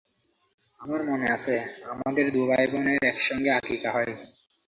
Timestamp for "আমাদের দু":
1.85-2.41